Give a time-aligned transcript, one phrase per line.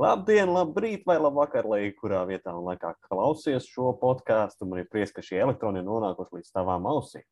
[0.00, 4.64] Labdien, labrīt, vai labvakar, lai kurā vietā un laikā klausies šo podkāstu.
[4.64, 7.26] Man ir prieks, ka šie elektroni ir nonākuši līdz tavām ausīm.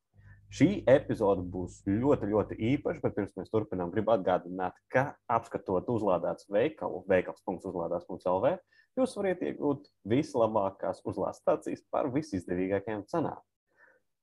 [0.53, 6.51] Šī epizode būs ļoti, ļoti īpaša, bet pirms mēs turpinām, gribu atgādināt, ka apskatot uzlādēts
[6.53, 8.53] veikalu, veikals.uzlādēts.lv,
[9.01, 13.41] jūs varat iegūt vislabākās uzlādes stācijas par visizdevīgākajām cenām.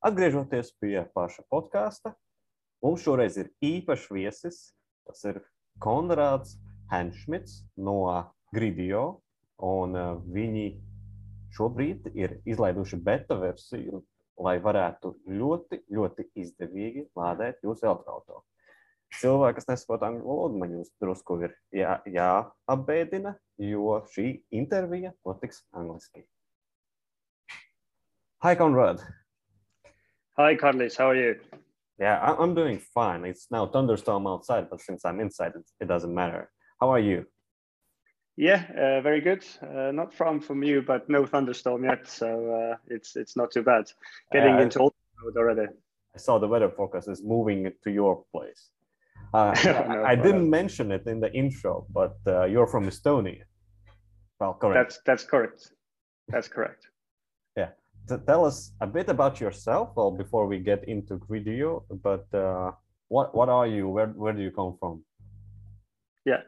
[0.05, 2.13] Atgriežoties pie paša podkāsta,
[2.85, 4.63] mums šoreiz ir īpašs viesis.
[5.09, 5.41] Tas ir
[5.81, 6.59] Konrāds
[6.93, 8.03] Henšmits no
[8.55, 9.05] Gridio,
[9.63, 10.65] un uh, viņi
[11.55, 14.01] šobrīd ir izlaiduši beta versiju,
[14.41, 18.43] lai varētu ļoti, ļoti izdevīgi lādēt jūsu elektroautorātu.
[19.15, 25.61] Cilvēki, kas nesaprot angļu valodu, man jūs drusku ir jā, jāapbēdina, jo šī intervija notiks
[25.75, 26.25] angliski.
[28.43, 28.99] Hi, Conrad.
[30.37, 30.97] Hi, Carlis.
[30.97, 31.39] How are you?
[31.97, 33.23] Yeah, I'm doing fine.
[33.23, 36.51] It's now thunderstorm outside, but since I'm inside, it doesn't matter.
[36.81, 37.25] How are you?
[38.37, 39.45] Yeah, uh, very good.
[39.61, 43.63] Uh, not from from you, but no thunderstorm yet, so uh, it's it's not too
[43.63, 43.85] bad.
[44.33, 45.67] Getting into old mode already.
[46.15, 48.71] I saw the weather forecast is moving to your place.
[49.33, 53.43] Uh, no, I, didn't mention it in the intro, but uh, you're from Estonia.
[54.39, 54.75] Well, correct.
[54.79, 55.71] That's that's correct.
[56.27, 56.87] That's correct.
[57.57, 57.69] yeah.
[58.07, 61.83] So tell us a bit about yourself, well, before we get into Gridio.
[62.03, 62.71] But uh,
[63.07, 63.87] what what are you?
[63.87, 65.03] Where where do you come from?
[66.25, 66.41] Yeah.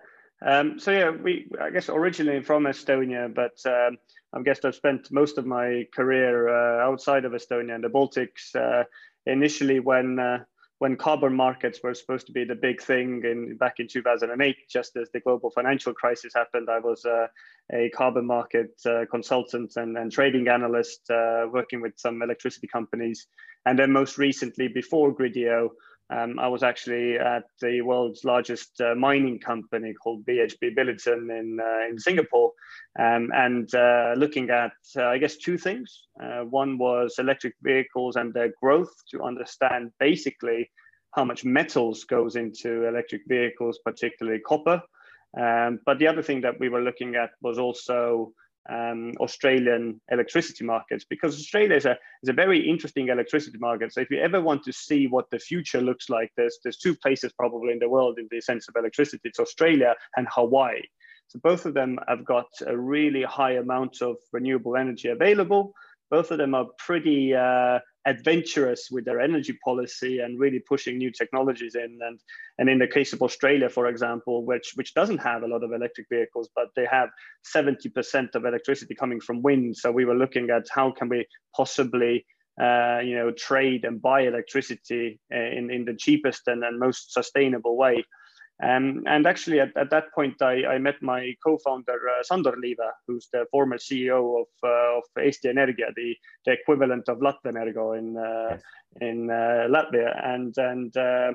[0.45, 3.97] Um, so yeah, we I guess originally from Estonia, but um,
[4.33, 8.55] I guess I've spent most of my career uh, outside of Estonia and the Baltics.
[8.55, 8.83] Uh,
[9.25, 10.43] initially, when uh,
[10.79, 14.95] when carbon markets were supposed to be the big thing in back in 2008, just
[14.95, 17.27] as the global financial crisis happened, I was uh,
[17.73, 23.25] a carbon market uh, consultant and, and trading analyst uh, working with some electricity companies.
[23.65, 25.69] And then most recently, before Gridio,
[26.09, 31.59] um, I was actually at the world's largest uh, mining company called BHP Billiton in,
[31.59, 32.51] uh, in Singapore
[32.97, 36.07] um, and uh, looking at, uh, I guess, two things.
[36.21, 40.71] Uh, one was electric vehicles and their growth to understand basically
[41.13, 44.81] how much metals goes into electric vehicles, particularly copper.
[45.37, 48.31] Um, but the other thing that we were looking at was also
[48.69, 53.93] um, Australian electricity markets because Australia is a, is a very interesting electricity market.
[53.93, 56.95] So if you ever want to see what the future looks like, there's, there's two
[56.95, 59.21] places probably in the world in the sense of electricity.
[59.25, 60.81] It's Australia and Hawaii.
[61.27, 65.73] So both of them have got a really high amount of renewable energy available.
[66.09, 71.11] Both of them are pretty uh, adventurous with their energy policy and really pushing new
[71.11, 71.99] technologies in.
[72.01, 72.19] And,
[72.57, 75.73] and in the case of Australia, for example, which, which doesn't have a lot of
[75.73, 77.09] electric vehicles, but they have
[77.55, 79.75] 70% of electricity coming from wind.
[79.75, 82.25] So we were looking at how can we possibly
[82.61, 87.13] uh, you know, trade and buy electricity uh, in, in the cheapest and, and most
[87.13, 88.03] sustainable way.
[88.63, 92.91] Um, and actually, at, at that point, I, I met my co-founder uh, Sandor Liive,
[93.07, 98.17] who's the former CEO of, uh, of Eesti Energia, the, the equivalent of Latvenergo in
[98.17, 98.61] uh, yes.
[98.99, 100.25] in uh, Latvia.
[100.25, 101.33] And and uh,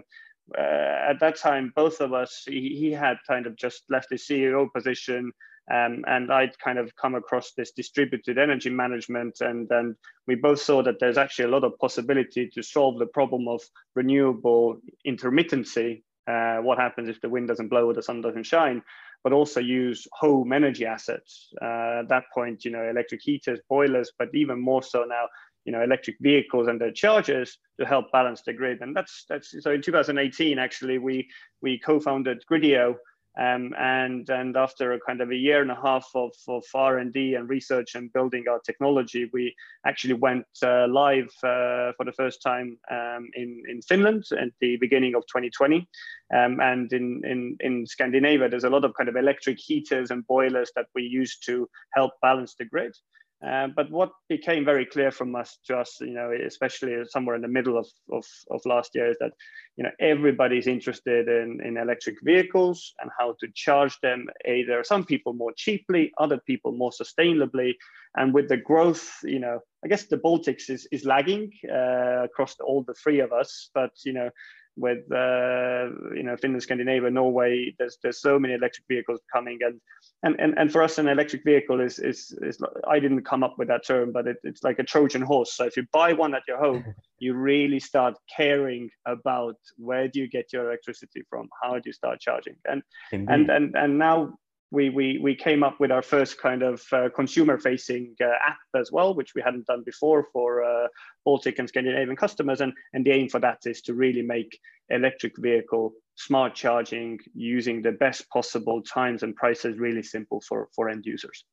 [0.59, 4.27] uh, at that time, both of us, he, he, had kind of just left his
[4.27, 5.31] CEO position.
[5.73, 9.95] Um, and I'd kind of come across this distributed energy management, and and
[10.27, 13.63] we both saw that there's actually a lot of possibility to solve the problem of
[13.95, 18.83] renewable intermittency uh, what happens if the wind doesn't blow or the sun doesn't shine,
[19.25, 21.49] but also use home energy assets.
[21.61, 25.27] Uh, at that point, you know, electric heaters, boilers, but even more so now,
[25.65, 28.81] you know, electric vehicles and their chargers to help balance the grid.
[28.81, 31.29] And that's that's so in 2018, actually, we
[31.61, 32.97] we co-founded Gridio,
[33.39, 37.35] um, and and after a kind of a year and a half of, of R&D
[37.35, 39.55] and research and building our technology, we
[39.87, 44.77] actually went uh, live uh, for the first time um, in, in Finland at the
[44.77, 45.89] beginning of 2020.
[46.35, 50.27] Um, and in, in, in Scandinavia, there's a lot of kind of electric heaters and
[50.27, 52.95] boilers that we use to help balance the grid.
[53.47, 57.43] Uh, but what became very clear from us to us, you know, especially somewhere in
[57.43, 59.33] the middle of, of, of last year, is that
[59.77, 64.27] you know everybody's interested in, in electric vehicles and how to charge them.
[64.47, 67.75] Either some people more cheaply, other people more sustainably,
[68.17, 72.55] and with the growth, you know, I guess the Baltics is is lagging uh, across
[72.61, 74.31] all the three of us, but you know
[74.77, 77.75] with uh, you know Finland, Scandinavia, Norway.
[77.79, 79.81] There's there's so many electric vehicles coming, and
[80.23, 82.59] and and, and for us, an electric vehicle is is is
[82.89, 85.55] I didn't come up with that term, but it, it's like a Trojan horse.
[85.55, 86.85] So if you buy one at your home,
[87.19, 91.93] you really start caring about where do you get your electricity from, how do you
[91.93, 92.83] start charging, and
[93.13, 93.29] Indeed.
[93.33, 94.35] and and and now
[94.73, 98.57] we, we, we came up with our first kind of uh, consumer facing uh, app
[98.75, 100.89] as well, which we hadn't done before for uh,
[101.27, 102.63] Baltic and Scandinavian customers.
[102.63, 104.59] And, and the aim for that is to really make
[104.89, 110.89] electric vehicle smart charging using the best possible times and prices really simple for, for
[110.89, 111.45] end users.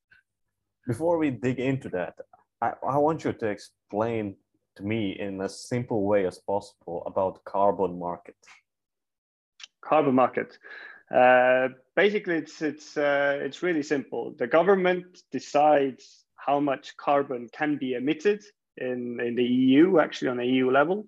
[0.88, 2.14] Before we dig into that,
[2.62, 4.36] I, I want you to explain
[4.78, 8.38] to me in as simple way as possible about carbon market.
[9.82, 10.58] Carbon market.
[11.14, 14.36] Uh, basically, it's it's uh, it's really simple.
[14.38, 18.44] The government decides how much carbon can be emitted
[18.78, 21.08] in in the EU, actually on the EU level,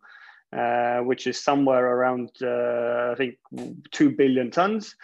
[0.53, 3.35] uh, which is somewhere around, uh, I think,
[3.91, 4.95] 2 billion tons,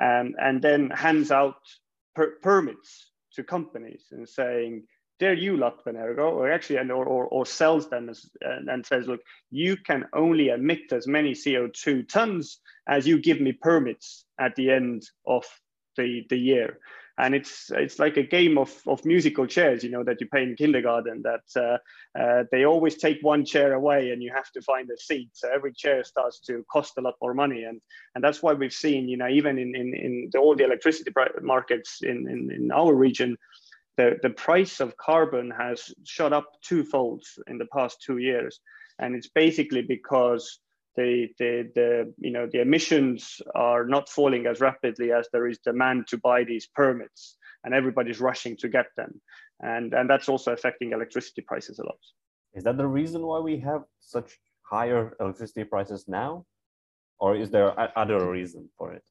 [0.00, 1.60] um, and then hands out
[2.14, 4.84] per permits to companies and saying,
[5.18, 8.84] there you lot Latvenergo, or actually, and, or, or, or sells them as, and, and,
[8.84, 9.20] says, look,
[9.50, 14.70] you can only emit as many CO2 tons as you give me permits at the
[14.70, 15.44] end of
[15.96, 16.78] the, the year.
[17.18, 20.42] And it's it's like a game of, of musical chairs you know that you play
[20.42, 21.78] in kindergarten that uh,
[22.18, 25.30] uh, they always take one chair away and you have to find a seat.
[25.32, 27.64] So every chair starts to cost a lot more money.
[27.64, 27.80] And
[28.14, 31.10] and that's why we've seen you know even in in, in the, all the electricity
[31.40, 33.38] markets in, in in our region
[33.96, 38.60] the, the price of carbon has shot up twofold in the past two years
[38.98, 40.60] and it's basically because
[40.96, 45.58] the, the, the, you know, the emissions are not falling as rapidly as there is
[45.58, 49.20] demand to buy these permits and everybody's rushing to get them.
[49.60, 51.98] And, and that's also affecting electricity prices a lot.
[52.54, 56.46] Is that the reason why we have such higher electricity prices now?
[57.18, 59.04] Or is there other reason for it?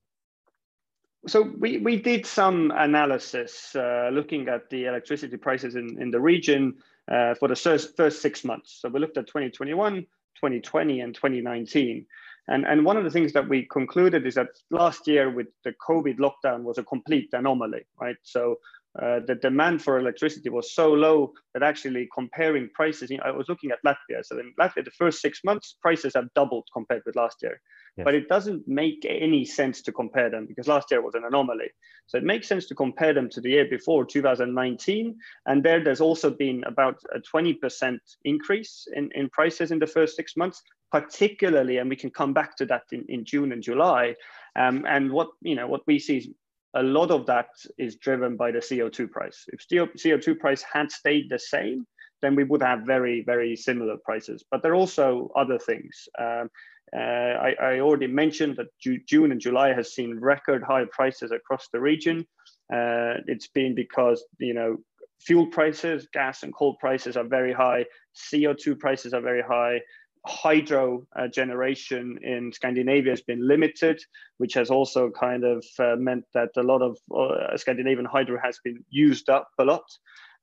[1.28, 6.20] So we, we did some analysis uh, looking at the electricity prices in, in the
[6.20, 6.76] region
[7.12, 8.80] uh, for the first, first six months.
[8.82, 12.06] So we looked at 2021, 2020 and 2019.
[12.48, 15.74] And, and one of the things that we concluded is that last year with the
[15.88, 18.18] COVID lockdown was a complete anomaly, right?
[18.22, 18.60] So
[19.02, 23.32] uh, the demand for electricity was so low that actually comparing prices, you know, I
[23.32, 24.24] was looking at Latvia.
[24.24, 27.60] So in Latvia, the first six months, prices have doubled compared with last year.
[27.98, 28.06] Yes.
[28.06, 31.70] But it doesn't make any sense to compare them because last year was an anomaly.
[32.08, 35.16] So it makes sense to compare them to the year before, 2019.
[35.46, 40.16] And there, there's also been about a 20% increase in, in prices in the first
[40.16, 40.62] six months,
[40.92, 44.16] particularly, and we can come back to that in, in June and July.
[44.58, 46.28] Um, and what you know, what we see is
[46.76, 49.46] a lot of that is driven by the CO2 price.
[49.48, 51.86] If CO2 price had stayed the same,
[52.22, 54.44] then we would have very, very similar prices.
[54.52, 56.08] But there are also other things.
[56.20, 56.50] Um,
[56.96, 58.68] uh, I, I, already mentioned that
[59.08, 62.26] June and July has seen record high prices across the region.
[62.72, 64.78] Uh, it's been because, you know,
[65.20, 67.86] fuel prices, gas and coal prices are very high,
[68.32, 69.82] CO2 prices are very high,
[70.26, 74.02] hydro uh, generation in Scandinavia has been limited,
[74.38, 78.60] which has also kind of uh, meant that a lot of uh, Scandinavian hydro has
[78.64, 79.86] been used up a lot.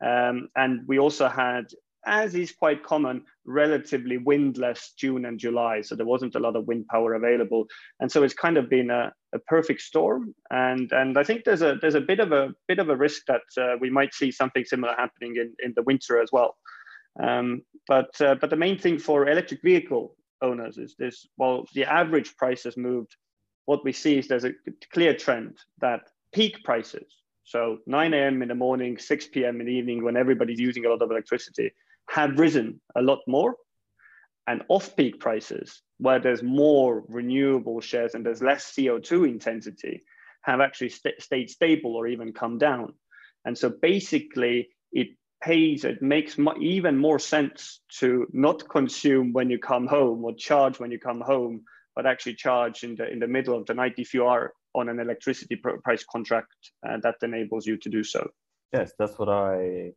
[0.05, 1.67] Um, and we also had,
[2.07, 5.83] as is quite common, relatively windless June and July.
[5.83, 7.67] So there wasn't a lot of wind power available.
[8.01, 10.35] And so it's kind of been a, a perfect storm.
[10.51, 13.23] And, and I think there's a, there's a bit of a bit of a risk
[13.27, 16.57] that uh, we might see something similar happening in, in the winter as well.
[17.21, 21.85] Um, but uh, but the main thing for electric vehicle owners is this: while the
[21.85, 23.17] average price has moved,
[23.67, 24.55] what we see is there's a
[24.93, 28.43] clear trend that peak prices, so 9 a.m.
[28.43, 29.61] in the morning, 6 p.m.
[29.61, 31.73] in the evening, when everybody's using a lot of electricity,
[32.09, 33.57] have risen a lot more.
[34.47, 40.03] And off-peak prices, where there's more renewable shares and there's less CO2 intensity,
[40.43, 42.95] have actually st stayed stable or even come down.
[43.45, 45.09] And so basically, it
[45.43, 50.79] pays, it makes even more sense to not consume when you come home or charge
[50.79, 51.63] when you come home,
[51.95, 54.89] but actually charge in the in the middle of the night if you are on
[54.89, 56.55] an electricity price contract
[56.89, 58.31] uh, that enables you to do so.
[58.73, 59.93] Yes, that's what I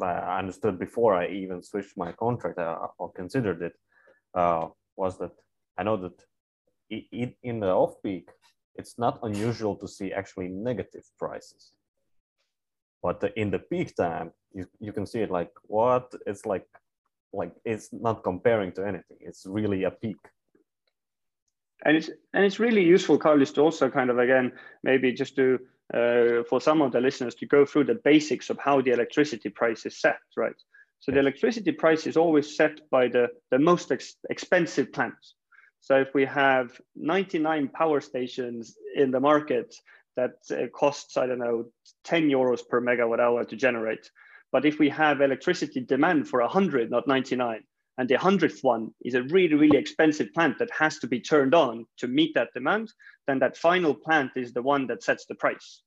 [0.00, 3.74] I understood before I even switched my contract uh, or considered it.
[4.34, 5.32] Uh, was that
[5.78, 6.18] I know that
[6.90, 8.28] in the off peak,
[8.74, 11.72] it's not unusual to see actually negative prices.
[13.02, 16.14] But in the peak time, you, you can see it like what?
[16.26, 16.66] It's like
[17.32, 19.16] like it's not comparing to anything.
[19.20, 20.18] It's really a peak.
[21.84, 24.52] And it's and it's really useful carlos to also kind of again
[24.84, 25.58] maybe just to
[25.92, 29.48] uh, for some of the listeners to go through the basics of how the electricity
[29.48, 30.54] price is set right?
[31.00, 35.34] So the electricity price is always set by the the most ex expensive plants.
[35.80, 39.74] So if we have 99 power stations in the market
[40.16, 40.34] that
[40.72, 41.66] costs i don't know
[42.04, 44.10] 10 euros per megawatt hour to generate
[44.52, 47.64] but if we have electricity demand for 100, not 99,
[47.98, 51.54] and the 100th one is a really, really expensive plant that has to be turned
[51.54, 52.92] on to meet that demand,
[53.26, 55.82] then that final plant is the one that sets the price.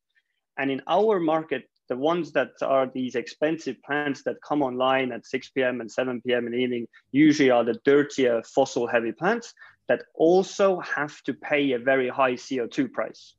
[0.58, 5.28] And in our market, the ones that are these expensive plants that come online at
[5.28, 5.82] 6 p.m.
[5.82, 6.48] and 7 p.m.
[6.48, 9.54] in the evening usually are the dirtier fossil heavy plants.
[9.88, 13.36] that also have to pay a very high CO2 price.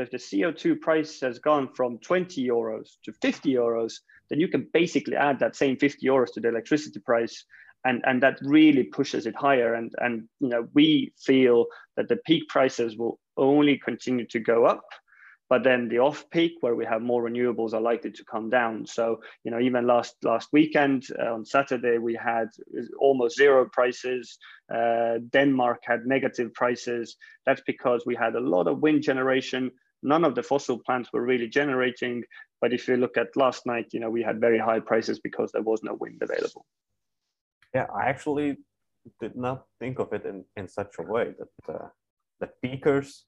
[0.00, 3.94] If the CO2 price has gone from 20 euros to 50 euros,
[4.28, 7.44] then you can basically add that same 50 euros to the electricity price.
[7.84, 9.74] And, and that really pushes it higher.
[9.74, 11.66] And, and you know, we feel
[11.96, 14.84] that the peak prices will only continue to go up
[15.50, 18.86] but then the off peak where we have more renewables are likely to come down
[18.86, 22.48] so you know even last last weekend uh, on saturday we had
[22.98, 24.38] almost zero prices
[24.74, 29.70] uh, denmark had negative prices that's because we had a lot of wind generation
[30.02, 32.22] none of the fossil plants were really generating
[32.60, 35.50] but if you look at last night you know we had very high prices because
[35.52, 36.64] there was no wind available.
[37.74, 38.56] Yeah i actually
[39.20, 41.88] did not think of it in, in such a way that uh,
[42.40, 43.24] the peakers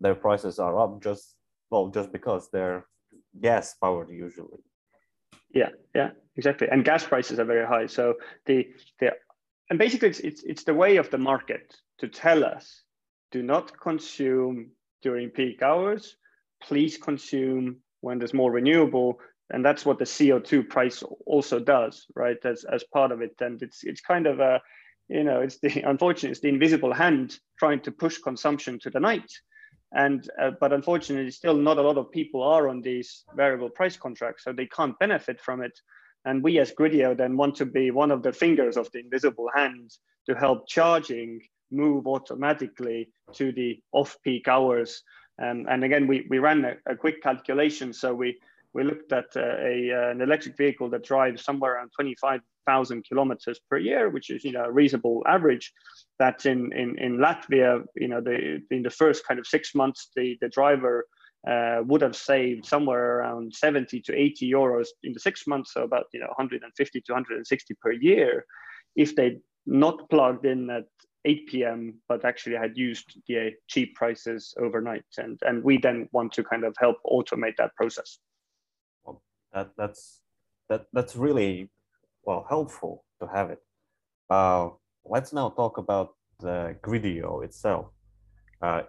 [0.00, 1.34] their prices are up just
[1.70, 2.86] well just because they're
[3.40, 4.60] gas powered usually.
[5.54, 6.68] Yeah yeah exactly.
[6.70, 7.86] And gas prices are very high.
[7.86, 8.14] So
[8.46, 8.68] the
[9.00, 9.12] the
[9.70, 12.82] and basically it's it's, it's the way of the market to tell us
[13.32, 14.70] do not consume
[15.06, 16.16] during peak hours
[16.62, 19.18] please consume when there's more renewable.
[19.50, 22.38] And that's what the co2 price also does right?
[22.44, 23.34] As as part of it.
[23.40, 24.60] And it's it's kind of a
[25.08, 29.00] you know it's the unfortunately it's the invisible hand trying to push consumption to the
[29.00, 29.30] night.
[29.92, 33.96] And uh, but unfortunately still not a lot of people are on these variable price
[33.96, 35.78] contracts so they can't benefit from it.
[36.24, 39.48] And we as Gridio then want to be one of the fingers of the invisible
[39.54, 39.92] hand
[40.28, 45.02] to help charging move automatically to the off-peak hours.
[45.42, 47.92] Um, and again we, we ran a, a quick calculation.
[47.92, 48.38] So we
[48.76, 53.58] we looked at uh, a, uh, an electric vehicle that drives somewhere around 25,000 kilometers
[53.70, 55.72] per year, which is you know a reasonable average.
[56.18, 60.10] That in, in, in Latvia, you know, the, in the first kind of six months,
[60.14, 61.06] the, the driver
[61.46, 65.82] uh, would have saved somewhere around 70 to 80 euros in the six months, so
[65.82, 68.44] about you know 150 to 160 per year,
[68.94, 70.84] if they not plugged in at
[71.26, 75.04] 8 p.m., but actually had used the cheap prices overnight.
[75.18, 78.18] And, and we then want to kind of help automate that process
[79.56, 80.20] that that's
[80.68, 81.70] that that's really
[82.24, 83.60] well helpful to have it.
[84.30, 84.68] Uh,
[85.04, 87.86] let's now talk about the Gridio itself.
[88.60, 88.82] Uh,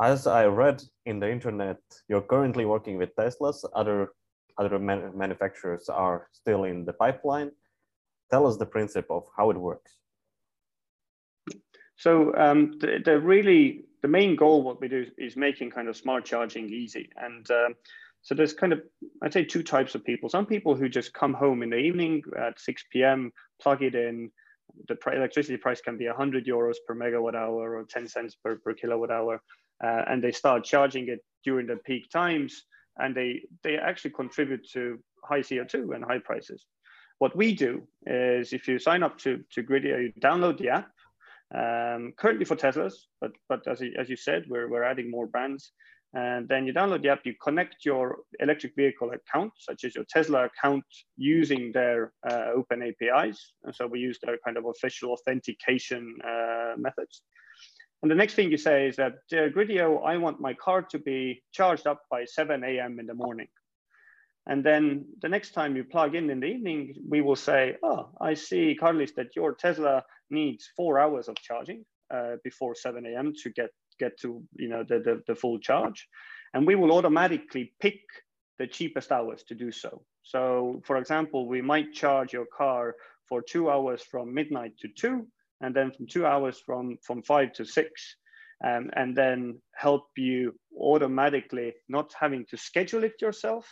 [0.00, 3.64] as I read in the internet, you're currently working with Teslas.
[3.74, 4.10] Other
[4.58, 7.50] other man manufacturers are still in the pipeline.
[8.30, 9.96] Tell us the principle of how it works.
[12.02, 15.96] So um, the, the really the main goal what we do is making kind of
[15.96, 17.74] smart charging easy and um,
[18.22, 18.82] so there's kind of,
[19.22, 20.28] I'd say two types of people.
[20.28, 24.30] Some people who just come home in the evening at 6 p.m., plug it in.
[24.88, 28.74] The electricity price can be 100 euros per megawatt hour or 10 cents per, per
[28.74, 29.42] kilowatt hour.
[29.82, 32.64] Uh, and they start charging it during the peak times.
[32.96, 36.64] And they, they actually contribute to high CO2 and high prices.
[37.18, 40.90] What we do is if you sign up to, to Gridio, you download the app,
[41.54, 45.72] um, currently for Teslas, but, but as, as you said, we're, we're adding more brands.
[46.14, 50.04] And then you download the app, you connect your electric vehicle account, such as your
[50.10, 50.84] Tesla account,
[51.16, 53.52] using their uh, open APIs.
[53.64, 57.22] And so we use their kind of official authentication uh, methods.
[58.02, 60.98] And the next thing you say is that, uh, Gridio, I want my car to
[60.98, 62.98] be charged up by 7 a.m.
[62.98, 63.46] in the morning.
[64.46, 68.10] And then the next time you plug in in the evening, we will say, oh,
[68.20, 73.32] I see, Carlos, that your Tesla needs four hours of charging uh, before 7 a.m.
[73.42, 73.70] to get
[74.00, 76.08] get to you know the, the, the full charge.
[76.54, 78.00] And we will automatically pick
[78.58, 80.02] the cheapest hours to do so.
[80.22, 82.96] So for example, we might charge your car
[83.28, 85.26] for two hours from midnight to two,
[85.60, 88.16] and then from two hours from, from five to six.
[88.64, 93.66] Um, and then help you automatically not having to schedule it yourself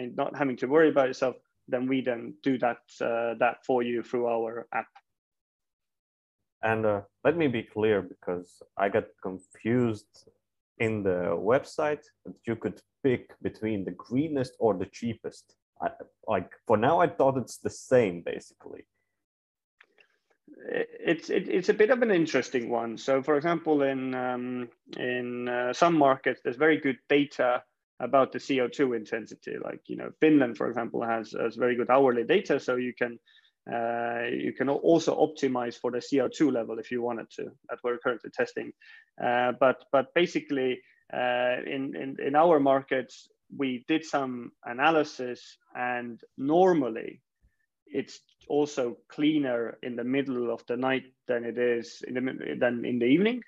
[0.00, 1.36] and not having to worry about yourself
[1.68, 4.88] then we then do that uh, that for you through our app
[6.62, 10.28] and uh, let me be clear because I got confused
[10.78, 15.56] in the website that you could pick between the greenest or the cheapest.
[15.80, 15.90] I,
[16.26, 18.84] like for now, I thought it's the same basically.
[20.68, 22.98] It's it, it's a bit of an interesting one.
[22.98, 27.62] So, for example, in um, in uh, some markets, there's very good data
[28.00, 29.56] about the CO2 intensity.
[29.62, 33.18] Like you know, Finland, for example, has has very good hourly data, so you can
[33.70, 37.98] uh, you can also optimize for the CO2 level if you wanted to, that we're
[37.98, 38.72] currently testing.
[39.22, 40.80] Uh, but, but basically,
[41.12, 47.20] uh, in, in, in our markets, we did some analysis and normally
[47.86, 52.84] it's also cleaner in the middle of the night than it is in the, than
[52.84, 53.42] in the evening.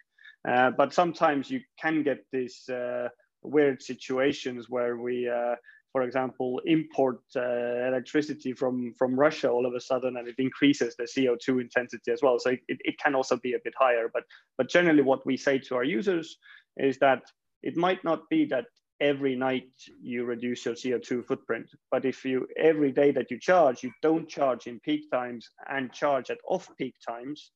[0.46, 3.08] Uh, but sometimes you can get this uh,
[3.42, 5.56] weird situations where we uh,
[5.92, 10.96] for example, import uh, electricity from, from Russia all of a sudden, and it increases
[10.96, 12.38] the CO2 intensity as well.
[12.38, 14.10] So it, it can also be a bit higher.
[14.12, 14.24] But,
[14.56, 16.38] but generally, what we say to our users
[16.78, 17.22] is that
[17.62, 18.64] it might not be that
[19.00, 19.68] every night
[20.00, 21.66] you reduce your CO2 footprint.
[21.90, 25.92] But if you every day that you charge, you don't charge in peak times and
[25.92, 27.50] charge at off peak times,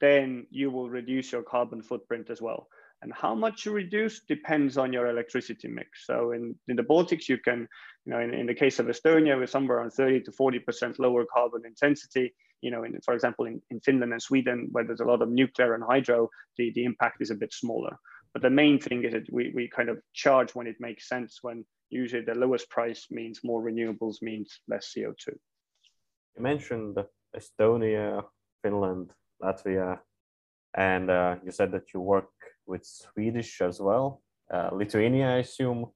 [0.00, 2.66] then you will reduce your carbon footprint as well.
[3.02, 6.06] And how much you reduce depends on your electricity mix.
[6.06, 7.68] So in, in the Baltics, you can,
[8.04, 11.26] you know, in, in the case of Estonia, we're somewhere around 30 to 40% lower
[11.32, 12.34] carbon intensity.
[12.62, 15.28] You know, in, for example, in, in Finland and Sweden, where there's a lot of
[15.28, 17.96] nuclear and hydro, the, the impact is a bit smaller.
[18.32, 21.38] But the main thing is that we, we kind of charge when it makes sense,
[21.42, 25.28] when usually the lowest price means more renewables, means less CO2.
[26.36, 26.98] You mentioned
[27.34, 28.24] Estonia,
[28.62, 29.10] Finland,
[29.42, 30.00] Latvia,
[30.74, 32.28] and uh, you said that you work
[32.66, 35.86] with Swedish as well, uh, Lithuania, I assume,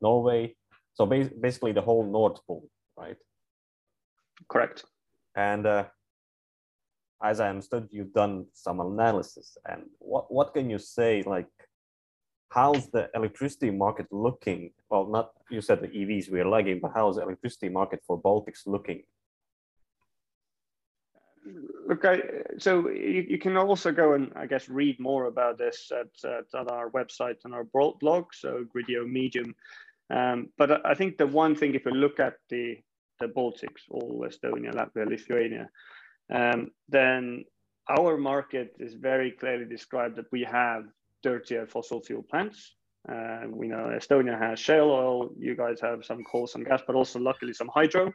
[0.00, 0.56] Norway.
[0.94, 3.16] So ba basically the whole North Pole, right?
[4.48, 4.84] Correct.
[5.36, 5.84] And uh,
[7.22, 9.56] as I understood, you've done some analysis.
[9.66, 11.48] And what, what can you say, like,
[12.50, 14.70] how's the electricity market looking?
[14.90, 18.66] Well, not, you said the EVs were lagging, but how's the electricity market for Baltics
[18.66, 19.02] looking?
[21.86, 22.22] Look, I,
[22.58, 26.46] so you, you, can also go and I guess read more about this at, at
[26.54, 29.54] on our website and our blog, so Gridio Medium.
[30.10, 32.78] Um, but I think the one thing, if you look at the
[33.20, 35.68] the Baltics, all Estonia, Latvia, Lithuania,
[36.32, 37.44] um, then
[37.88, 40.84] our market is very clearly described that we have
[41.22, 42.74] dirtier fossil fuel plants.
[43.08, 46.96] Uh, we know Estonia has shale oil, you guys have some coal, some gas, but
[46.96, 48.12] also luckily some hydro.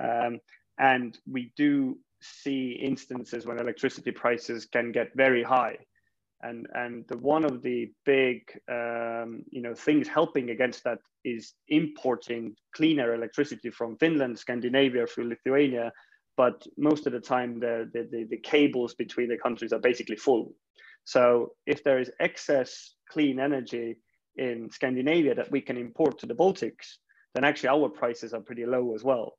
[0.00, 0.40] Um,
[0.78, 5.76] and we do see instances when electricity prices can get very high.
[6.42, 11.54] And, and the, one of the big um, you know, things helping against that is
[11.68, 15.92] importing cleaner electricity from Finland, Scandinavia through Lithuania,
[16.36, 20.16] but most of the time the, the, the, the cables between the countries are basically
[20.16, 20.52] full.
[21.04, 23.98] So if there is excess clean energy
[24.36, 26.96] in Scandinavia that we can import to the Baltics,
[27.34, 29.34] then actually our prices are pretty low as well.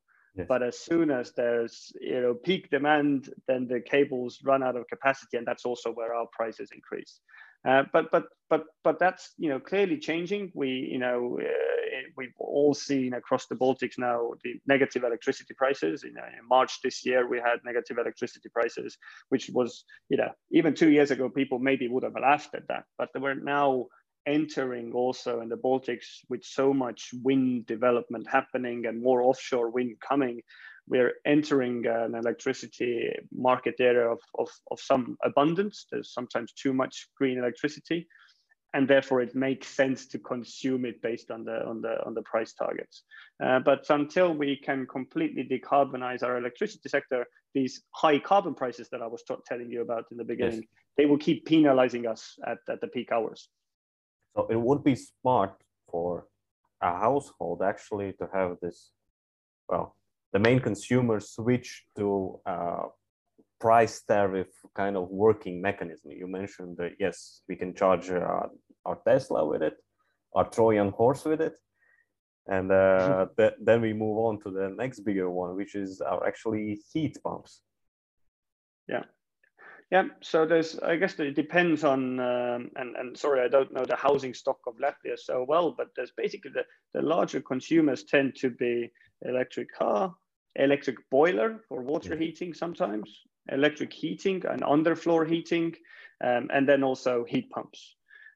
[0.48, 4.88] But as soon as there's you know peak demand, then the cables run out of
[4.88, 7.20] capacity, and that's also where our prices increase.
[7.68, 10.52] Uh, but but but but that's you know clearly changing.
[10.56, 16.04] We you know uh, we've all seen across the Baltics now the negative electricity prices.
[16.04, 18.98] You know, in March this year we had negative electricity prices,
[19.30, 22.86] which was you know even two years ago people maybe would have laughed at that,
[22.98, 23.86] but we're now
[24.26, 29.98] entering also in the Baltics with so much wind development happening and more offshore wind
[30.08, 30.42] coming,
[30.88, 35.86] we're entering an electricity market area of, of, of some abundance.
[35.92, 38.08] There's sometimes too much green electricity,
[38.74, 42.24] and therefore it makes sense to consume it based on the on the on the
[42.24, 43.04] price targets.
[43.42, 49.02] Uh, but until we can completely decarbonize our electricity sector, these high carbon prices that
[49.02, 50.70] I was telling you about in the beginning, yes.
[50.98, 53.48] they will keep penalizing us at, at the peak hours.
[54.36, 55.54] So it would be smart
[55.90, 56.26] for
[56.82, 58.92] a household actually to have this,
[59.70, 59.96] well,
[60.34, 62.86] the main consumer switch to a
[63.60, 66.12] price tariff kind of working mechanism.
[66.12, 68.48] You mentioned that yes, we can charge uh,
[68.86, 69.76] our Tesla with it,
[70.36, 71.54] our Trojan horse with it,
[72.48, 76.22] and uh, th then we move on to the next bigger one, which is our
[76.30, 77.62] actually heat pumps.
[78.94, 79.06] Yeah,
[79.92, 83.86] yeah, so there's, I guess it depends on, um, and, and sorry, I don't know
[83.86, 88.36] the housing stock of Latvia so well, but there's basically the, the larger consumers tend
[88.38, 88.92] to be
[89.22, 90.16] electric car,
[90.56, 95.76] electric boiler for water heating sometimes, electric heating and underfloor heating,
[96.24, 97.96] um, and then also heat pumps.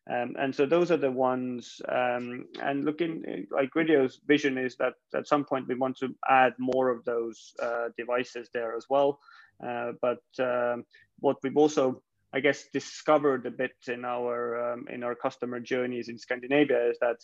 [0.09, 4.93] Um, and so those are the ones, um, and looking like Gridio's vision is that
[5.13, 9.19] at some point we want to add more of those uh, devices there as well.
[9.65, 10.83] Uh, but um,
[11.19, 12.01] what we've also,
[12.33, 16.97] I guess, discovered a bit in our um, in our customer journeys in Scandinavia is
[16.99, 17.17] that,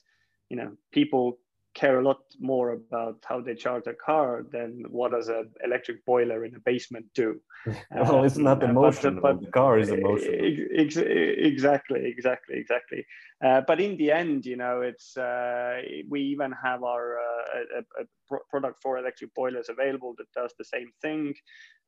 [0.50, 1.38] you know, people
[1.74, 6.06] care a lot more about how they charge a car than what does an electric
[6.06, 7.40] boiler in a basement do.
[7.92, 9.22] well, it's not emotional.
[9.22, 10.36] But, but, the car is emotional.
[10.76, 13.06] Ex exactly, exactly, exactly.
[13.44, 18.04] Uh, but in the end, you know, it's uh, we even have our uh, a,
[18.04, 21.34] a product for electric boilers available that does the same thing.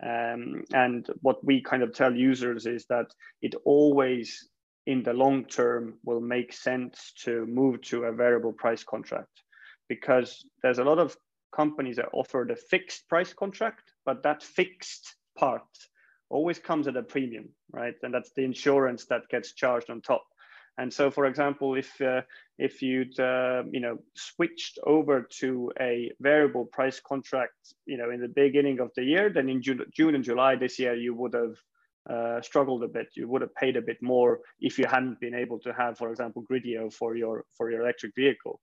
[0.03, 3.07] Um, and what we kind of tell users is that
[3.41, 4.49] it always
[4.85, 9.41] in the long term will make sense to move to a variable price contract
[9.89, 11.15] because there's a lot of
[11.55, 15.63] companies that offer the fixed price contract, but that fixed part
[16.29, 17.95] always comes at a premium, right?
[18.03, 20.23] And that's the insurance that gets charged on top.
[20.77, 22.21] And so, for example, if uh,
[22.57, 27.53] if you'd uh, you know switched over to a variable price contract,
[27.85, 30.77] you know, in the beginning of the year, then in June, June and July this
[30.77, 31.55] year, you would have
[32.09, 33.07] uh, struggled a bit.
[33.15, 36.09] You would have paid a bit more if you hadn't been able to have, for
[36.11, 38.59] example, Gridio for your for your electric vehicle.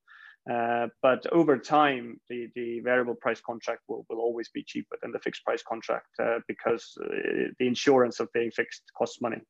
[0.51, 5.11] Uh, but over time, the, the variable price contract will, will always be cheaper than
[5.11, 7.07] the fixed price contract uh, because uh,
[7.59, 9.41] the insurance of being fixed costs money.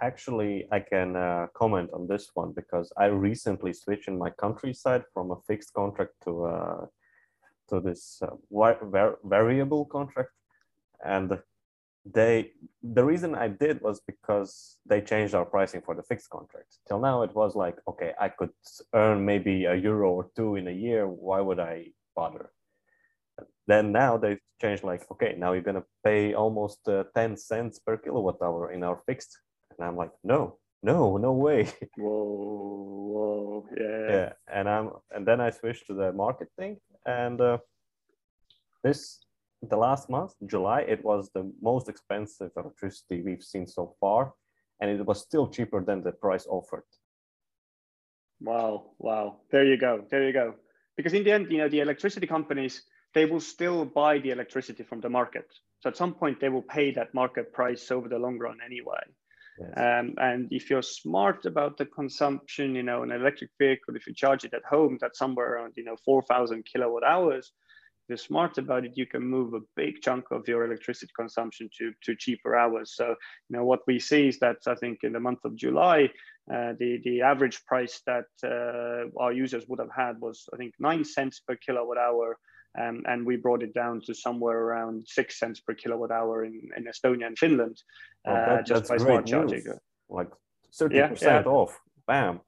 [0.00, 5.04] Actually, I can uh, comment on this one because I recently switched in my countryside
[5.12, 6.86] from a fixed contract to uh,
[7.68, 8.20] to this
[9.24, 10.30] variable contract,
[11.04, 11.38] and
[12.04, 16.78] they the reason I did was because they changed our pricing for the fixed contract.
[16.88, 18.50] Till now it was like, okay, I could
[18.94, 21.06] earn maybe a euro or two in a year.
[21.06, 22.52] Why would I bother?
[23.66, 27.96] Then now they changed like, okay, now you're gonna pay almost uh, 10 cents per
[27.98, 29.38] kilowatt hour in our fixed.
[29.78, 31.68] And I'm like, no, no, no way.
[31.96, 34.08] Whoa, whoa, yeah.
[34.08, 37.58] Yeah, and I'm and then I switched to the market thing, and uh,
[38.82, 39.20] this
[39.62, 44.32] the last month, July, it was the most expensive electricity we've seen so far,
[44.80, 46.84] and it was still cheaper than the price offered.
[48.40, 49.40] Wow, wow.
[49.50, 50.04] There you go.
[50.10, 50.54] There you go.
[50.96, 52.82] Because in the end, you know, the electricity companies,
[53.14, 55.46] they will still buy the electricity from the market.
[55.80, 59.02] So at some point, they will pay that market price over the long run anyway.
[59.58, 59.72] Yes.
[59.76, 64.14] Um, and if you're smart about the consumption, you know, an electric vehicle, if you
[64.14, 67.52] charge it at home, that's somewhere around, you know, 4,000 kilowatt hours
[68.10, 71.92] you're smart about it, you can move a big chunk of your electricity consumption to,
[72.02, 72.94] to cheaper hours.
[72.94, 73.08] So,
[73.48, 76.10] you know, what we see is that I think in the month of July,
[76.52, 80.74] uh, the, the average price that uh, our users would have had was, I think,
[80.78, 82.36] nine cents per kilowatt hour.
[82.80, 86.68] Um, and we brought it down to somewhere around six cents per kilowatt hour in,
[86.76, 87.76] in Estonia and Finland,
[88.26, 89.64] oh, that, uh, just by smart charging.
[90.08, 90.30] Like
[90.80, 91.42] 30% yeah, yeah.
[91.42, 91.78] off.
[92.06, 92.40] Bam.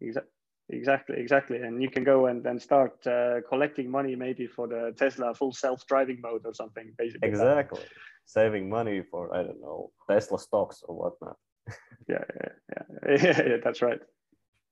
[0.00, 0.33] Exactly.
[0.70, 1.58] Exactly, exactly.
[1.58, 5.52] And you can go and then start uh, collecting money maybe for the Tesla full
[5.52, 7.28] self-driving mode or something, basically.
[7.28, 7.82] Exactly.
[8.24, 11.36] Saving money for, I don't know, Tesla stocks or whatnot.
[12.08, 14.00] yeah, yeah, yeah, yeah, yeah, that's right.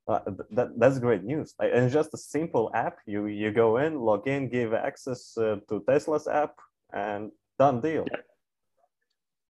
[0.08, 1.54] Uh, that, that's great news.
[1.60, 2.98] And just a simple app.
[3.06, 6.56] You you go in, log in, give access uh, to Tesla's app,
[6.92, 8.06] and done deal.
[8.10, 8.22] Yeah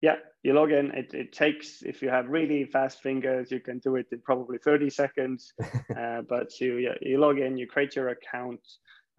[0.03, 0.91] yeah, you log in.
[0.91, 4.57] It, it takes, if you have really fast fingers, you can do it in probably
[4.57, 5.53] 30 seconds.
[5.97, 8.59] uh, but you, you log in, you create your account.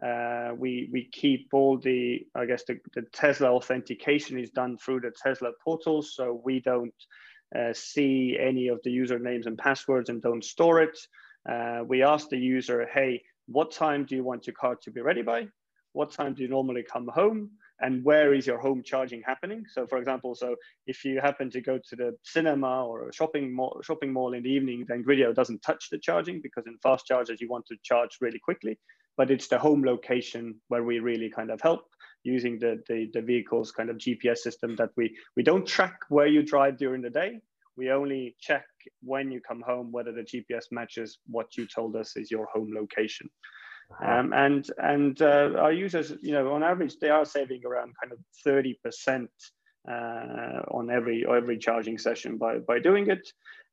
[0.04, 5.00] Uh, we, we keep all the, I guess, the, the Tesla authentication is done through
[5.00, 6.02] the Tesla portal.
[6.02, 6.94] So we don't
[7.58, 10.98] uh, see any of the usernames and passwords and don't store it.
[11.48, 15.00] Uh, we ask the user, hey, what time do you want your car to be
[15.00, 15.48] ready by?
[15.92, 17.50] What time do you normally come home?
[17.80, 19.64] And where is your home charging happening?
[19.72, 20.56] So for example so
[20.87, 24.42] if you happen to go to the cinema or a shopping mall shopping mall in
[24.42, 27.76] the evening then gridio doesn't touch the charging because in fast chargers you want to
[27.82, 28.78] charge really quickly.
[29.16, 31.82] But it's the home location where we really kind of help
[32.24, 36.26] using the, the, the vehicle's kind of gps system that we we don't track where
[36.26, 37.40] you drive during the day.
[37.76, 38.64] We only check
[39.02, 42.72] when you come home whether the gps matches what you told us is your home
[42.74, 43.28] location
[44.05, 48.12] um, and and uh, our users, you know, on average, they are saving around kind
[48.12, 49.29] of 30%
[49.88, 53.27] uh, on every every charging session by, by doing it.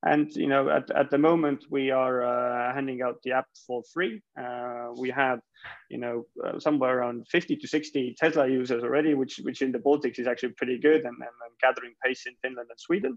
[0.04, 3.84] And, you know, at, at the moment, we are uh, handing out the app for
[3.94, 4.20] free.
[4.40, 5.40] Uh, we have,
[5.92, 9.78] you know, uh, somewhere around 50 to 60 Tesla users already, which, which in the
[9.78, 13.16] Baltics is actually pretty good and, and, and gathering pace in Finland and Sweden.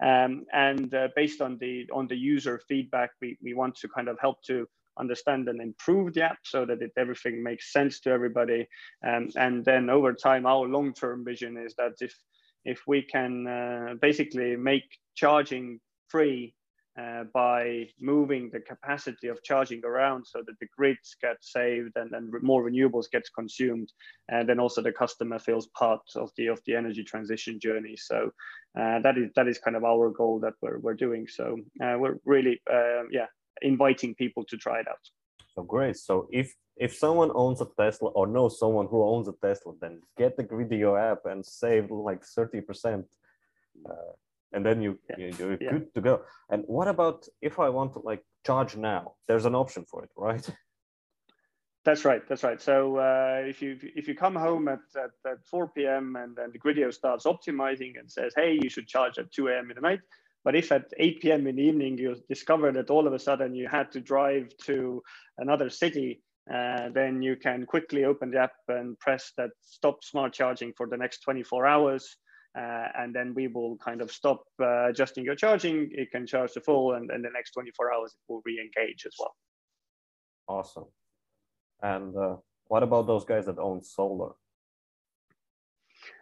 [0.00, 4.08] Um, and uh, based on the on the user feedback, we, we want to kind
[4.08, 4.66] of help to
[4.98, 8.66] understand and improve the app so that it, everything makes sense to everybody.
[9.06, 12.14] Um, and then over time, our long-term vision is that if
[12.64, 14.84] if we can uh, basically make
[15.16, 16.54] charging free
[17.00, 22.10] uh, by moving the capacity of charging around so that the grids get saved and
[22.10, 23.90] then more renewables gets consumed
[24.28, 28.30] and then also the customer feels part of the of the energy transition journey so
[28.78, 31.96] uh, that is that is kind of our goal that we're, we're doing so uh,
[31.98, 33.26] we're really uh, yeah
[33.62, 35.04] inviting people to try it out.
[35.54, 35.96] So great.
[35.96, 40.00] So if if someone owns a Tesla or knows someone who owns a Tesla, then
[40.16, 43.06] get the Gridio app and save like thirty percent,
[43.88, 44.12] uh,
[44.52, 45.16] and then you, yeah.
[45.38, 45.70] you are yeah.
[45.72, 46.22] good to go.
[46.50, 49.14] And what about if I want to like charge now?
[49.28, 50.48] There's an option for it, right?
[51.84, 52.22] That's right.
[52.28, 52.62] That's right.
[52.62, 56.14] So uh, if you if you come home at, at, at 4 p.m.
[56.16, 59.70] and then the Gridio starts optimizing and says, "Hey, you should charge at 2 a.m.
[59.70, 60.00] in the night,"
[60.44, 61.46] But if at 8 p.m.
[61.46, 65.02] in the evening you discover that all of a sudden you had to drive to
[65.38, 66.20] another city,
[66.52, 70.88] uh, then you can quickly open the app and press that stop smart charging for
[70.88, 72.16] the next 24 hours.
[72.58, 75.88] uh, and then we will kind of stop uh, adjusting your charging.
[75.92, 79.14] It can charge the full, and then the next 24 hours it will re-engage as
[79.18, 79.34] well.
[80.48, 80.84] Awesome.
[81.82, 84.32] And uh, what about those guys that own solar?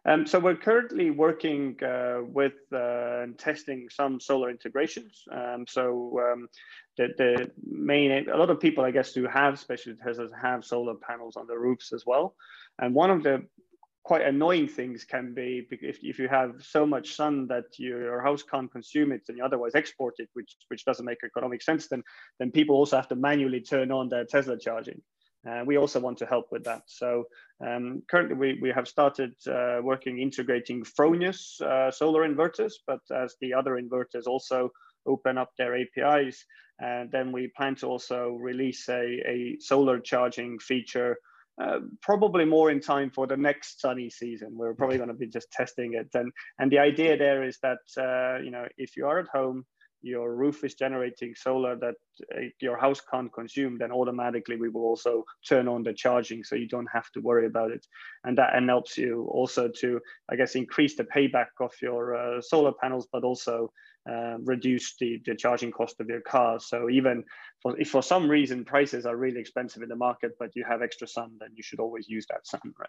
[0.06, 5.24] Um, so we're currently working uh, with uh, testing some solar integrations.
[5.30, 6.48] Um, so um,
[6.96, 10.94] the, the main, a lot of people, I guess, who have specialty Teslas have solar
[10.94, 12.34] panels on the roofs as well.
[12.78, 13.46] And one of the
[14.02, 18.42] quite annoying things can be if, if you have so much sun that your house
[18.42, 22.02] can't consume it and you otherwise export it, which which doesn't make economic sense, then
[22.38, 25.02] then people also have to manually turn on their Tesla charging.
[25.48, 26.82] Uh, we also want to help with that.
[26.86, 27.24] So
[27.66, 33.36] um, currently we, we have started uh, working integrating Fronius uh, solar inverters, but as
[33.40, 34.70] the other inverters also
[35.06, 36.44] open up their APIs,
[36.78, 41.16] and then we plan to also release a, a solar charging feature
[41.60, 44.56] uh, probably more in time for the next sunny season.
[44.56, 47.80] We're probably going to be just testing it, and and the idea there is that
[47.98, 49.66] uh, you know if you are at home,
[50.02, 51.94] your roof is generating solar that
[52.36, 56.56] uh, your house can't consume, then automatically we will also turn on the charging, so
[56.56, 57.86] you don't have to worry about it,
[58.24, 62.40] and that and helps you also to I guess increase the payback of your uh,
[62.40, 63.72] solar panels, but also
[64.10, 66.58] uh, reduce the, the charging cost of your car.
[66.58, 67.22] So even
[67.62, 70.82] for, if for some reason prices are really expensive in the market, but you have
[70.82, 72.88] extra sun, then you should always use that sun, right?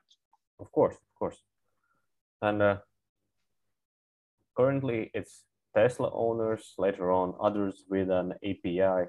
[0.59, 1.37] Of course, of course.
[2.41, 2.77] And uh,
[4.55, 5.43] currently it's
[5.75, 9.07] Tesla owners, later on others with an API.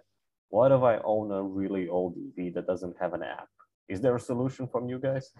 [0.49, 3.49] What if I own a really old EV that doesn't have an app?
[3.89, 5.33] Is there a solution from you guys?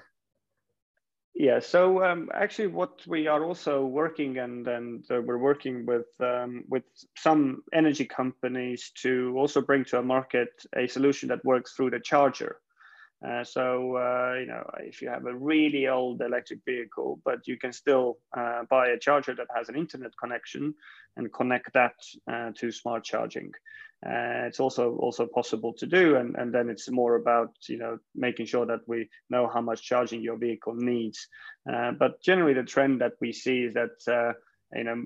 [1.35, 6.07] Yeah, so um, actually, what we are also working and and uh, we're working with
[6.21, 6.85] um, with
[7.17, 12.01] some energy companies to also bring to a market a solution that works through the
[12.01, 12.59] charger.
[13.27, 17.57] Uh, so uh, you know, if you have a really old electric vehicle, but you
[17.57, 20.75] can still uh, buy a charger that has an internet connection
[21.17, 21.95] and connect that
[22.31, 23.53] uh, to smart charging.
[24.05, 27.97] Uh, it's also also possible to do, and, and then it's more about you know
[28.17, 31.29] making sure that we know how much charging your vehicle needs.
[31.65, 34.35] But generally, the trend that we see is that
[34.75, 35.05] you know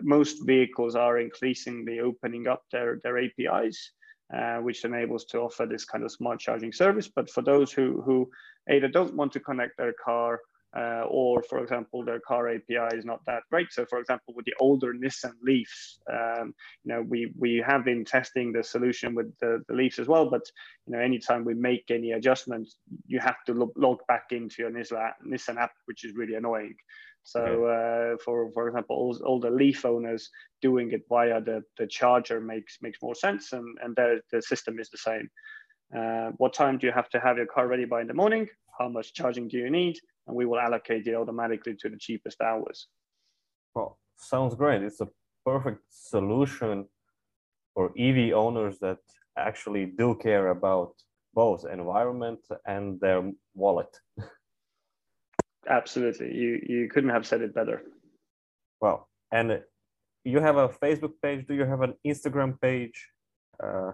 [0.00, 3.92] most vehicles are increasingly opening up their their APIs,
[4.36, 7.08] uh, which enables to offer this kind of smart charging service.
[7.08, 8.30] But for those who who
[8.70, 10.40] either don't want to connect their car
[10.74, 13.70] uh, or for example, their car API is not that great.
[13.72, 18.04] So for example, with the older Nissan Leafs, um, you know, we, we have been
[18.06, 20.40] testing the solution with the, the Leafs as well, but
[20.86, 24.70] you know, anytime we make any adjustments, you have to log, log back into your
[24.70, 26.74] Nissan app, which is really annoying.
[27.24, 30.28] So uh, for, for example, all, all, the Leaf owners
[30.60, 34.78] doing it via the, the charger makes, makes more sense and, and the, the system
[34.80, 35.28] is the same.
[35.96, 38.48] Uh, what time do you have to have your car ready by in the morning?
[38.78, 39.96] How much charging do you need?
[40.26, 42.88] and we will allocate it automatically to the cheapest hours.
[43.74, 44.82] Well, sounds great.
[44.82, 45.08] It's a
[45.44, 46.86] perfect solution
[47.74, 48.98] for EV owners that
[49.36, 50.94] actually do care about
[51.34, 53.96] both environment and their wallet.
[55.68, 56.34] Absolutely.
[56.34, 57.82] You you couldn't have said it better.
[58.80, 59.62] Well, and
[60.24, 61.46] you have a Facebook page.
[61.46, 63.08] Do you have an Instagram page?
[63.62, 63.92] Uh,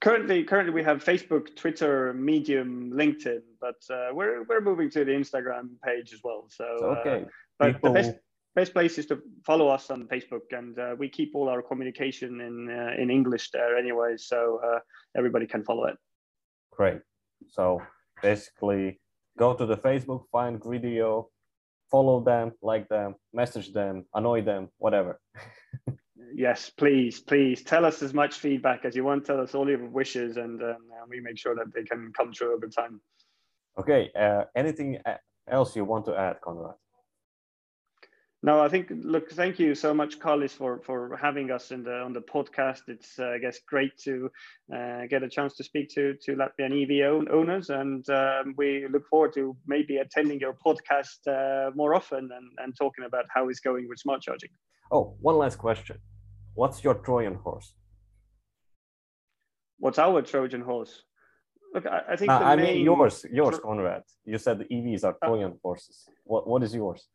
[0.00, 5.12] currently currently we have facebook twitter medium linkedin but uh, we're we're moving to the
[5.12, 7.92] instagram page as well so, uh, okay uh, but People...
[7.92, 8.12] the best
[8.54, 12.40] best place is to follow us on facebook and uh, we keep all our communication
[12.40, 14.78] in uh, in english there anyway so uh,
[15.16, 15.96] everybody can follow it
[16.72, 17.00] great
[17.48, 17.80] so
[18.22, 18.98] basically
[19.38, 21.26] go to the facebook find Gridio
[21.90, 25.20] follow them like them message them annoy them whatever
[26.34, 29.24] yes, please, please tell us as much feedback as you want.
[29.24, 30.76] Tell us all your wishes, and um,
[31.08, 33.00] we make sure that they can come true over time.
[33.78, 34.10] Okay.
[34.18, 34.98] Uh, anything
[35.48, 36.74] else you want to add, Konrad?
[38.44, 38.92] No, I think.
[39.02, 42.82] Look, thank you so much, Carlis, for for having us in the on the podcast.
[42.88, 44.30] It's uh, I guess great to
[44.70, 48.86] uh, get a chance to speak to to Latvian EV own, owners, and um, we
[48.92, 53.48] look forward to maybe attending your podcast uh, more often and, and talking about how
[53.48, 54.50] it's going with smart charging.
[54.92, 55.96] Oh, one last question.
[56.52, 57.72] What's your Trojan horse?
[59.78, 61.02] What's our Trojan horse?
[61.72, 62.30] Look, I, I think.
[62.30, 62.66] Uh, I main...
[62.66, 64.02] mean yours, yours, Conrad.
[64.26, 66.10] You said the EVs are uh, Trojan horses.
[66.24, 67.08] What what is yours?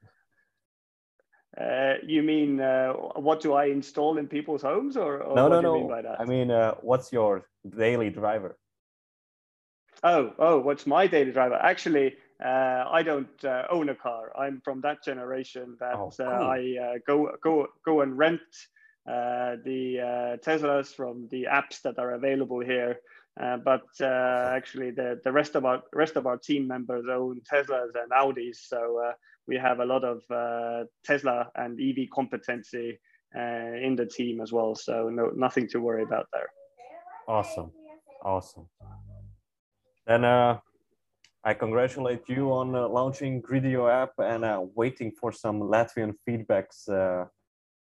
[1.60, 5.60] Uh, you mean uh, what do I install in people's homes, or, or no, no,
[5.60, 6.04] no.
[6.18, 8.58] I mean, uh, what's your daily driver?
[10.02, 11.56] Oh, oh, what's my daily driver?
[11.56, 14.32] Actually, uh, I don't uh, own a car.
[14.38, 16.28] I'm from that generation that oh, cool.
[16.28, 18.40] I go go go and rent
[19.06, 23.00] uh, the uh, Teslas from the apps that are available here.
[23.40, 27.92] Uh, but actually, the, the rest of our rest of our team members own Teslas
[28.02, 29.14] and Audis, so
[29.50, 33.00] we have a lot of uh, Tesla and EV competency
[33.36, 34.76] uh, in the team as well.
[34.76, 36.50] So no, nothing to worry about there.
[37.28, 37.72] Awesome,
[38.24, 38.68] awesome.
[40.06, 40.60] Then uh,
[41.44, 46.88] I congratulate you on uh, launching Gridio app and uh, waiting for some Latvian feedbacks.
[46.88, 47.26] Uh,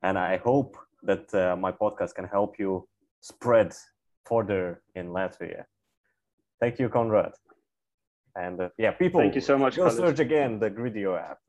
[0.04, 2.88] and I hope that my podcast can help you
[3.22, 3.74] spread
[4.26, 5.63] further in Latvia.
[6.60, 7.34] Thank you, Konrad.
[8.38, 9.76] And uh, yeah, people, thank you so much.
[9.76, 11.39] Go search again the Gridio app.